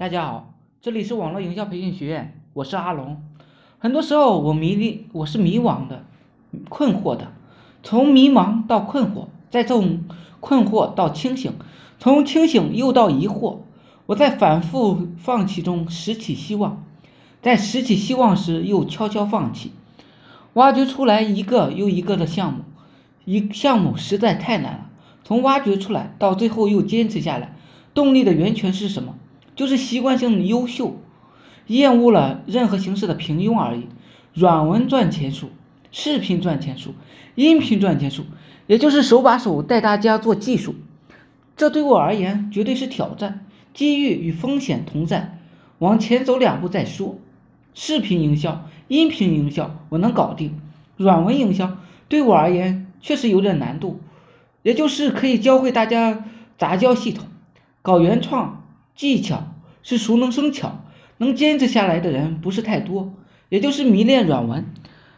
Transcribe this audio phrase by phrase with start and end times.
[0.00, 3.22] 大家好，这里是网络营销培训学院，我是阿龙。
[3.78, 6.06] 很多时候我迷离我是迷惘的、
[6.70, 7.32] 困惑的，
[7.82, 10.04] 从迷茫到困惑，再从
[10.40, 11.52] 困惑到清醒，
[11.98, 13.58] 从清醒又到疑惑。
[14.06, 16.82] 我在反复放弃中拾起希望，
[17.42, 19.70] 在拾起希望时又悄悄放弃，
[20.54, 22.60] 挖掘出来一个又一个的项目，
[23.26, 24.86] 一项目实在太难了。
[25.24, 27.54] 从挖掘出来到最后又坚持下来，
[27.92, 29.16] 动力的源泉是什么？
[29.60, 30.96] 就是习惯性的优秀，
[31.66, 33.88] 厌恶了任何形式的平庸而已。
[34.32, 35.50] 软文赚钱术，
[35.92, 36.94] 视频赚钱术，
[37.34, 38.24] 音频赚钱术，
[38.66, 40.76] 也就是手把手带大家做技术。
[41.58, 45.38] 这对我而言绝对是挑战，机遇与风险同在，
[45.78, 47.18] 往前走两步再说。
[47.74, 50.58] 视频营销、音频营销我能搞定，
[50.96, 51.76] 软文营销
[52.08, 54.00] 对我而言确实有点难度。
[54.62, 56.24] 也就是可以教会大家
[56.56, 57.26] 杂交系统，
[57.82, 58.59] 搞原创
[59.00, 60.84] 技巧是熟能生巧，
[61.16, 63.14] 能坚持下来的人不是太多。
[63.48, 64.66] 也就是迷恋软文、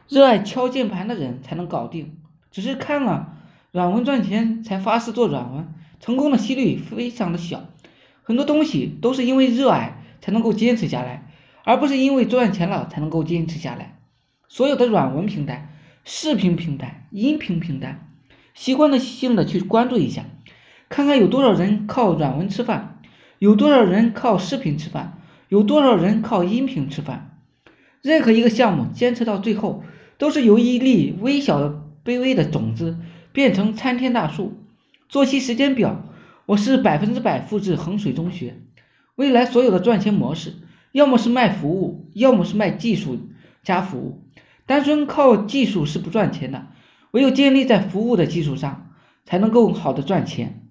[0.08, 2.16] 热爱敲键盘的人才能搞定。
[2.52, 3.34] 只是看了
[3.72, 7.64] 软文赚钱才发誓做软文，成功的几率非常的小。
[8.22, 11.32] 很多东西都是因为热爱才能够坚持下来，
[11.64, 13.98] 而不是因为赚钱了才能够坚持下来。
[14.46, 18.06] 所有的软文平台、视频平台、音频平台。
[18.54, 20.24] 习惯的性的去关注一下，
[20.88, 22.91] 看看有多少人靠软文吃饭，
[23.42, 27.40] 有多少人靠视频吃饭，有多少人靠音频吃饭。
[28.00, 29.82] 任何一个项目坚持到最后，
[30.16, 32.98] 都是由一粒微小的、卑微的种子
[33.32, 34.62] 变成参天大树。
[35.08, 36.04] 作息时间表，
[36.46, 38.58] 我是百分之百复制衡水中学。
[39.16, 40.54] 未来所有的赚钱模式，
[40.92, 43.18] 要么是卖服务，要么是卖技术
[43.64, 44.22] 加服务。
[44.66, 46.68] 单纯靠技术是不赚钱的。
[47.10, 48.92] 唯有建立在服务的基础上，
[49.24, 50.62] 才能够好的赚钱。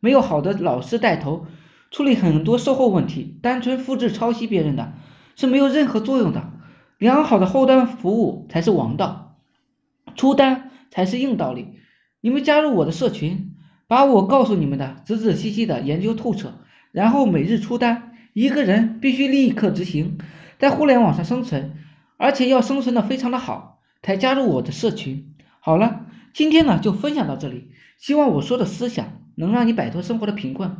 [0.00, 1.46] 没有好的老师带头
[1.90, 4.92] 处理很多售后问题，单纯复制抄袭别人的
[5.36, 6.52] 是没有任何作用的。
[6.98, 9.36] 良好的后端服务才是王道，
[10.16, 11.68] 出单才是硬道理。
[12.20, 13.54] 你们加入我的社群，
[13.86, 16.54] 把我告诉你们的仔仔细细的研究透彻，
[16.92, 18.12] 然后每日出单。
[18.34, 20.18] 一个人必须立刻执行，
[20.58, 21.74] 在互联网上生存，
[22.16, 25.34] 而且要生存的非常的好，才加入我的社群。
[25.60, 27.70] 好了，今天呢就分享到这里。
[27.96, 30.76] 希望我说的思想能让你摆脱生活的贫困，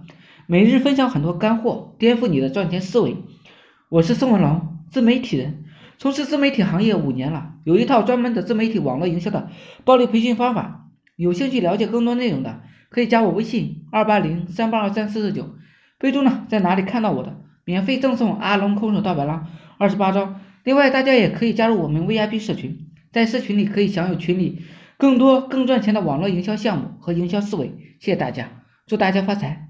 [0.50, 3.18] 每日分享很多干货，颠覆你的赚钱思维。
[3.90, 5.64] 我是宋文龙，自媒体人，
[5.98, 9.50] 从事自媒体行业五年了，有一套专门的自媒体网络营销的
[9.84, 10.88] 暴力培训方法。
[11.16, 15.50] 有兴趣了解更多内容的，可以加我微信二八零三八二三四四九，
[15.98, 17.36] 备注呢在哪里看到我的，
[17.66, 20.36] 免费赠送阿龙空手道白狼二十八招。
[20.64, 24.62] 另外，大家也可以加入我们 VIP 社群，在社群里可以享有群里。
[24.96, 27.66] 更多更赚钱的网络营销项目和营销思维，
[28.00, 28.48] 谢谢大家，
[28.86, 29.67] 祝大家发财。